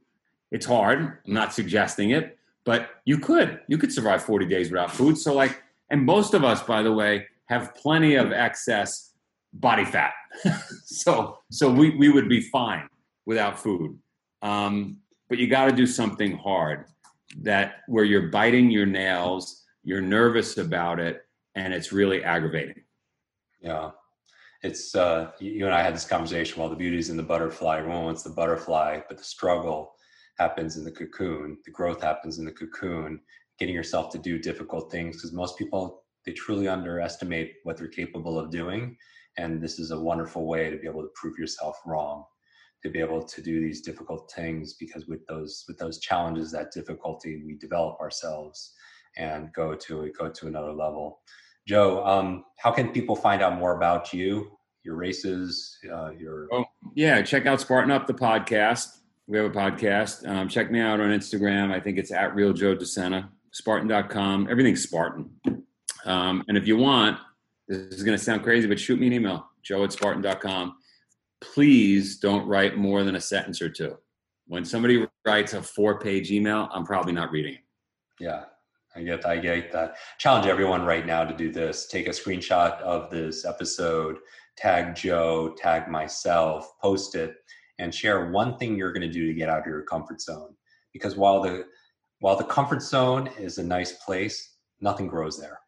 It's 0.52 0.66
hard. 0.66 1.00
I'm 1.26 1.34
not 1.34 1.54
suggesting 1.54 2.12
it, 2.12 2.38
but 2.64 2.90
you 3.06 3.18
could. 3.18 3.60
You 3.68 3.78
could 3.78 3.92
survive 3.92 4.24
40 4.24 4.46
days 4.46 4.72
without 4.72 4.92
food. 4.92 5.18
So, 5.18 5.34
like, 5.34 5.62
and 5.90 6.06
most 6.06 6.34
of 6.34 6.44
us, 6.44 6.62
by 6.64 6.82
the 6.82 6.92
way, 6.92 7.28
have 7.46 7.76
plenty 7.76 8.16
of 8.16 8.32
excess 8.32 9.14
body 9.54 9.86
fat. 9.86 10.14
so, 10.86 11.40
so 11.52 11.72
we, 11.72 11.92
we 11.96 12.10
would 12.10 12.30
be 12.30 12.42
fine 12.42 12.88
without 13.26 13.60
food. 13.60 13.98
Um, 14.42 14.98
but 15.30 15.38
you 15.38 15.48
got 15.48 15.66
to 15.66 15.76
do 15.76 15.88
something 15.88 16.38
hard 16.38 16.86
that 17.42 17.78
where 17.88 18.04
you're 18.04 18.30
biting 18.30 18.70
your 18.70 18.86
nails, 18.86 19.64
you're 19.84 20.02
nervous 20.02 20.58
about 20.58 21.00
it, 21.00 21.22
and 21.56 21.74
it's 21.74 21.92
really 21.92 22.24
aggravating. 22.24 22.84
Yeah. 23.62 23.92
It's 24.62 24.96
uh, 24.96 25.32
you 25.40 25.66
and 25.66 25.76
I 25.76 25.82
had 25.82 25.94
this 25.94 26.06
conversation. 26.06 26.60
While 26.60 26.70
the 26.70 26.76
beauty 26.76 26.98
is 26.98 27.10
in 27.10 27.18
the 27.18 27.24
butterfly, 27.24 27.80
everyone 27.80 28.04
wants 28.04 28.24
the 28.24 28.30
butterfly, 28.30 29.02
but 29.08 29.18
the 29.18 29.24
struggle 29.24 29.94
happens 30.38 30.78
in 30.78 30.84
the 30.84 30.92
cocoon. 30.92 31.58
The 31.66 31.72
growth 31.72 32.02
happens 32.02 32.40
in 32.40 32.46
the 32.46 32.52
cocoon. 32.52 33.20
Getting 33.60 33.76
yourself 33.76 34.12
to 34.12 34.18
do 34.18 34.40
difficult 34.40 34.92
things 34.92 35.18
because 35.18 35.34
most 35.34 35.58
people 35.58 36.04
they 36.26 36.32
truly 36.32 36.70
underestimate 36.70 37.56
what 37.64 37.76
they're 37.78 37.88
capable 37.90 38.40
of 38.40 38.50
doing, 38.50 38.96
and 39.38 39.62
this 39.62 39.80
is 39.80 39.92
a 39.92 40.00
wonderful 40.00 40.48
way 40.48 40.70
to 40.70 40.78
be 40.78 40.88
able 40.88 41.02
to 41.02 41.12
prove 41.16 41.38
yourself 41.38 41.78
wrong 41.86 42.24
to 42.84 42.90
be 42.90 43.00
able 43.00 43.24
to 43.24 43.42
do 43.42 43.62
these 43.62 43.82
difficult 43.82 44.32
things 44.36 44.74
because 44.74 45.08
with 45.08 45.26
those 45.26 45.64
with 45.68 45.78
those 45.78 46.00
challenges 46.00 46.52
that 46.52 46.72
difficulty 46.72 47.42
we 47.46 47.56
develop 47.56 48.00
ourselves 48.00 48.74
and 49.18 49.52
go 49.54 49.74
to 49.74 50.12
go 50.18 50.30
to 50.30 50.48
another 50.48 50.74
level. 50.74 51.22
Joe 51.66 52.06
um, 52.06 52.44
how 52.58 52.72
can 52.72 52.90
people 52.90 53.16
find 53.16 53.42
out 53.42 53.58
more 53.58 53.78
about 53.78 54.14
you 54.14 54.58
your 54.84 54.96
races 54.96 55.78
uh, 55.92 56.12
your 56.12 56.50
oh 56.52 56.66
yeah 56.94 57.22
check 57.22 57.46
out 57.46 57.62
spartan 57.62 57.90
up 57.92 58.06
the 58.06 58.14
podcast. 58.14 58.88
We 59.26 59.38
have 59.38 59.46
a 59.46 59.58
podcast. 59.58 60.28
Um, 60.28 60.50
check 60.50 60.70
me 60.70 60.82
out 60.82 61.00
on 61.00 61.08
instagram. 61.08 61.72
I 61.72 61.80
think 61.80 61.98
it's 61.98 62.12
at 62.12 62.36
real 62.36 62.52
joe 62.52 62.76
desena 62.76 63.30
spartan.com 63.52 64.50
everything's 64.52 64.84
spartan. 64.84 65.30
Um, 66.06 66.44
and 66.50 66.58
if 66.58 66.68
you 66.68 66.76
want 66.76 67.18
this 67.70 67.78
is 67.94 68.04
going 68.04 68.18
to 68.18 68.24
sound 68.24 68.44
crazy 68.44 68.68
but 68.68 68.78
shoot 68.78 69.00
me 69.00 69.08
an 69.08 69.14
email 69.14 69.48
joe 69.62 69.86
at 69.86 69.94
spartan.com 69.94 70.76
please 71.54 72.18
don't 72.18 72.48
write 72.48 72.78
more 72.78 73.04
than 73.04 73.16
a 73.16 73.22
sentence 73.22 73.62
or 73.62 73.70
two. 73.70 73.98
When 74.48 74.66
somebody 74.66 75.06
writes 75.26 75.54
a 75.54 75.62
four 75.62 76.00
page 76.00 76.32
email, 76.32 76.70
I'm 76.74 76.86
probably 76.86 77.14
not 77.14 77.32
reading 77.32 77.56
it. 77.56 77.60
Yeah, 78.20 78.44
I 78.96 79.04
get 79.04 79.26
I 79.26 79.38
get 79.38 79.72
that. 79.72 79.96
Challenge 80.20 80.48
everyone 80.48 80.84
right 80.86 81.06
now 81.06 81.24
to 81.24 81.36
do 81.36 81.52
this. 81.52 81.88
Take 81.88 82.08
a 82.08 82.12
screenshot 82.12 82.80
of 82.82 83.10
this 83.10 83.46
episode, 83.46 84.18
tag 84.56 84.96
Joe, 84.96 85.56
tag 85.58 85.88
myself, 85.88 86.78
post 86.82 87.16
it, 87.16 87.36
and 87.80 87.94
share 87.94 88.32
one 88.32 88.58
thing 88.58 88.78
you're 88.78 88.94
going 88.94 89.08
to 89.08 89.14
do 89.14 89.28
to 89.28 89.34
get 89.34 89.50
out 89.50 89.62
of 89.62 89.68
your 89.68 89.84
comfort 89.84 90.22
zone. 90.22 90.56
Because 90.92 91.16
while 91.16 91.42
the 91.42 91.66
while 92.20 92.36
the 92.36 92.44
comfort 92.46 92.82
zone 92.82 93.30
is 93.38 93.58
a 93.58 93.64
nice 93.64 93.94
place, 93.94 94.56
nothing 94.80 95.08
grows 95.08 95.40
there. 95.40 95.60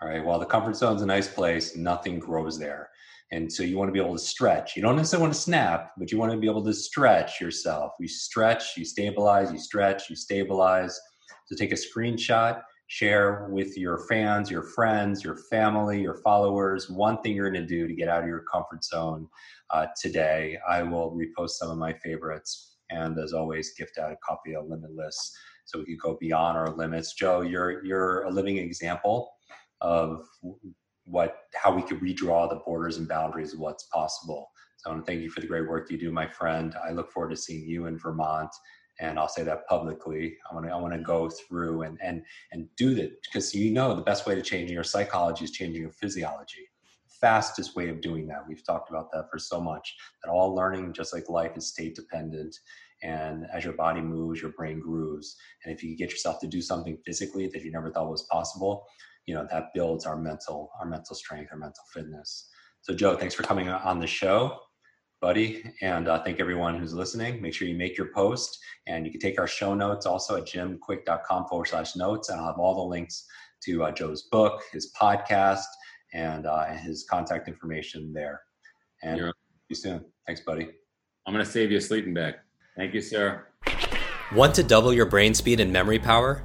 All 0.00 0.08
right. 0.08 0.24
While 0.24 0.38
the 0.38 0.46
comfort 0.46 0.76
zone 0.76 0.96
is 0.96 1.02
a 1.02 1.06
nice 1.06 1.28
place, 1.28 1.74
nothing 1.74 2.18
grows 2.18 2.58
there. 2.58 2.90
And 3.32 3.52
so 3.52 3.62
you 3.62 3.76
want 3.76 3.88
to 3.88 3.92
be 3.92 3.98
able 3.98 4.14
to 4.14 4.22
stretch. 4.22 4.76
You 4.76 4.82
don't 4.82 4.96
necessarily 4.96 5.22
want 5.24 5.34
to 5.34 5.40
snap, 5.40 5.92
but 5.98 6.12
you 6.12 6.18
want 6.18 6.32
to 6.32 6.38
be 6.38 6.48
able 6.48 6.64
to 6.64 6.72
stretch 6.72 7.40
yourself. 7.40 7.92
You 7.98 8.06
stretch, 8.06 8.76
you 8.76 8.84
stabilize, 8.84 9.50
you 9.50 9.58
stretch, 9.58 10.08
you 10.08 10.16
stabilize. 10.16 10.98
So 11.46 11.56
take 11.56 11.72
a 11.72 11.76
screenshot, 11.76 12.62
share 12.86 13.48
with 13.50 13.76
your 13.76 14.06
fans, 14.08 14.50
your 14.50 14.62
friends, 14.62 15.24
your 15.24 15.38
family, 15.50 16.00
your 16.00 16.20
followers, 16.22 16.88
one 16.88 17.20
thing 17.22 17.34
you're 17.34 17.50
going 17.50 17.66
to 17.66 17.68
do 17.68 17.88
to 17.88 17.94
get 17.94 18.08
out 18.08 18.22
of 18.22 18.28
your 18.28 18.44
comfort 18.52 18.84
zone 18.84 19.28
uh, 19.70 19.86
today. 20.00 20.58
I 20.68 20.82
will 20.82 21.10
repost 21.10 21.50
some 21.50 21.70
of 21.70 21.78
my 21.78 21.92
favorites. 21.94 22.76
And 22.90 23.18
as 23.18 23.32
always, 23.32 23.74
gift 23.74 23.98
out 23.98 24.12
a 24.12 24.16
copy 24.24 24.54
of 24.54 24.66
Limitless 24.68 25.36
so 25.64 25.80
we 25.80 25.84
could 25.84 26.00
go 26.00 26.16
beyond 26.20 26.56
our 26.56 26.70
limits. 26.70 27.12
Joe, 27.14 27.40
you're 27.42 27.84
you're 27.84 28.22
a 28.22 28.30
living 28.30 28.58
example 28.58 29.32
of 29.80 30.24
what 31.06 31.38
how 31.54 31.74
we 31.74 31.82
could 31.82 32.00
redraw 32.00 32.48
the 32.48 32.60
borders 32.66 32.98
and 32.98 33.08
boundaries 33.08 33.54
of 33.54 33.60
what's 33.60 33.84
possible. 33.84 34.50
So 34.76 34.90
I 34.90 34.92
want 34.92 35.06
to 35.06 35.10
thank 35.10 35.22
you 35.22 35.30
for 35.30 35.40
the 35.40 35.46
great 35.46 35.68
work 35.68 35.90
you 35.90 35.98
do, 35.98 36.12
my 36.12 36.26
friend. 36.26 36.74
I 36.86 36.90
look 36.90 37.10
forward 37.10 37.30
to 37.30 37.36
seeing 37.36 37.66
you 37.66 37.86
in 37.86 37.96
Vermont, 37.96 38.50
and 39.00 39.18
I'll 39.18 39.28
say 39.28 39.42
that 39.44 39.66
publicly. 39.68 40.36
I 40.50 40.54
want 40.54 40.66
to 40.66 40.72
I 40.72 40.76
want 40.76 40.94
to 40.94 41.00
go 41.00 41.30
through 41.30 41.82
and 41.82 41.98
and 42.02 42.22
and 42.52 42.68
do 42.76 42.94
that 42.96 43.12
because 43.22 43.54
you 43.54 43.72
know 43.72 43.94
the 43.94 44.02
best 44.02 44.26
way 44.26 44.34
to 44.34 44.42
change 44.42 44.70
your 44.70 44.84
psychology 44.84 45.44
is 45.44 45.52
changing 45.52 45.80
your 45.80 45.92
physiology. 45.92 46.68
Fastest 47.20 47.76
way 47.76 47.88
of 47.88 48.02
doing 48.02 48.26
that. 48.26 48.46
We've 48.46 48.64
talked 48.64 48.90
about 48.90 49.10
that 49.12 49.30
for 49.30 49.38
so 49.38 49.60
much. 49.60 49.96
That 50.22 50.30
all 50.30 50.54
learning, 50.54 50.92
just 50.92 51.14
like 51.14 51.30
life, 51.30 51.56
is 51.56 51.68
state 51.68 51.94
dependent. 51.94 52.54
And 53.02 53.46
as 53.52 53.64
your 53.64 53.74
body 53.74 54.00
moves, 54.00 54.40
your 54.40 54.52
brain 54.52 54.80
grooves. 54.80 55.36
And 55.64 55.74
if 55.74 55.82
you 55.82 55.96
get 55.96 56.10
yourself 56.10 56.40
to 56.40 56.46
do 56.46 56.60
something 56.60 56.98
physically 57.06 57.46
that 57.48 57.62
you 57.62 57.70
never 57.70 57.90
thought 57.90 58.10
was 58.10 58.26
possible, 58.30 58.86
you 59.26 59.34
know 59.34 59.46
that 59.50 59.66
builds 59.74 60.06
our 60.06 60.16
mental 60.16 60.70
our 60.80 60.86
mental 60.86 61.14
strength 61.14 61.50
our 61.52 61.58
mental 61.58 61.84
fitness. 61.92 62.48
So 62.80 62.94
joe 62.94 63.16
thanks 63.16 63.34
for 63.34 63.42
coming 63.42 63.68
on 63.68 63.98
the 63.98 64.06
show 64.06 64.58
buddy. 65.20 65.64
And 65.82 66.08
uh, 66.08 66.22
thank 66.22 66.40
everyone 66.40 66.78
who's 66.78 66.92
listening. 66.92 67.40
Make 67.40 67.54
sure 67.54 67.66
you 67.66 67.74
make 67.76 67.96
your 67.96 68.12
post 68.14 68.58
and 68.86 69.04
you 69.04 69.10
can 69.10 69.20
take 69.20 69.38
our 69.40 69.46
show 69.46 69.74
notes 69.74 70.06
also 70.06 70.36
at 70.36 70.44
jimkwik.com 70.44 71.46
forward 71.48 71.66
slash 71.66 71.96
notes. 71.96 72.28
And 72.28 72.40
i'll 72.40 72.46
have 72.46 72.58
all 72.58 72.74
the 72.74 72.82
links 72.82 73.26
to 73.64 73.84
uh, 73.84 73.90
joe's 73.92 74.24
book 74.30 74.62
his 74.72 74.92
podcast 75.00 75.64
and 76.12 76.46
uh, 76.46 76.66
his 76.66 77.04
contact 77.10 77.48
information 77.48 78.12
there. 78.12 78.42
And 79.02 79.18
see 79.18 79.32
you 79.70 79.76
soon. 79.76 80.04
Thanks 80.26 80.42
buddy. 80.42 80.68
I'm 81.26 81.34
going 81.34 81.44
to 81.44 81.50
save 81.50 81.70
you 81.70 81.78
a 81.78 81.80
sleeping 81.80 82.14
bag. 82.14 82.34
Thank 82.76 82.94
you 82.94 83.00
sir. 83.00 83.46
Want 84.34 84.54
to 84.56 84.62
double 84.62 84.92
your 84.92 85.06
brain 85.06 85.34
speed 85.34 85.60
and 85.60 85.72
memory 85.72 85.98
power 85.98 86.44